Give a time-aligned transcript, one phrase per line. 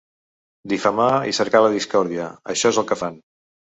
[0.73, 3.27] Difamar i cercar la discòrdia, això és el que fan.